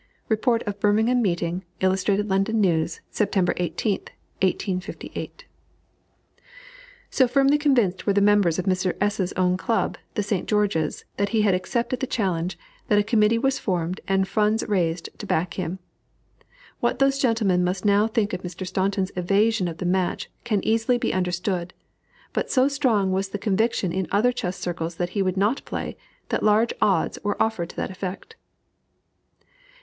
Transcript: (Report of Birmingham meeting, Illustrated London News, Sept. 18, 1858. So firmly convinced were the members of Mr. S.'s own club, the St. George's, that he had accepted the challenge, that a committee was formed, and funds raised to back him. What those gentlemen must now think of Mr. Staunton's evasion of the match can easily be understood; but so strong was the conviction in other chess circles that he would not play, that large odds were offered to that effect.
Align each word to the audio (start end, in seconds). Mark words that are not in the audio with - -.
(Report 0.29 0.63
of 0.63 0.79
Birmingham 0.79 1.21
meeting, 1.21 1.63
Illustrated 1.79 2.27
London 2.27 2.59
News, 2.59 3.01
Sept. 3.13 3.53
18, 3.57 3.91
1858. 4.41 5.45
So 7.11 7.27
firmly 7.27 7.59
convinced 7.59 8.07
were 8.07 8.11
the 8.13 8.19
members 8.19 8.57
of 8.57 8.65
Mr. 8.65 8.95
S.'s 8.99 9.31
own 9.33 9.57
club, 9.57 9.99
the 10.15 10.23
St. 10.23 10.47
George's, 10.49 11.05
that 11.17 11.29
he 11.29 11.43
had 11.43 11.53
accepted 11.53 11.99
the 11.99 12.07
challenge, 12.07 12.57
that 12.87 12.97
a 12.97 13.03
committee 13.03 13.37
was 13.37 13.59
formed, 13.59 14.01
and 14.07 14.27
funds 14.27 14.67
raised 14.67 15.09
to 15.19 15.27
back 15.27 15.53
him. 15.53 15.77
What 16.79 16.97
those 16.97 17.19
gentlemen 17.19 17.63
must 17.63 17.85
now 17.85 18.07
think 18.07 18.33
of 18.33 18.41
Mr. 18.41 18.65
Staunton's 18.65 19.11
evasion 19.15 19.67
of 19.67 19.77
the 19.77 19.85
match 19.85 20.31
can 20.43 20.65
easily 20.65 20.97
be 20.97 21.13
understood; 21.13 21.75
but 22.33 22.49
so 22.49 22.67
strong 22.67 23.11
was 23.11 23.29
the 23.29 23.37
conviction 23.37 23.91
in 23.91 24.07
other 24.11 24.31
chess 24.31 24.57
circles 24.57 24.95
that 24.95 25.11
he 25.11 25.21
would 25.21 25.37
not 25.37 25.63
play, 25.63 25.95
that 26.29 26.41
large 26.41 26.73
odds 26.81 27.19
were 27.23 27.39
offered 27.39 27.69
to 27.69 27.75
that 27.75 27.91
effect. 27.91 28.35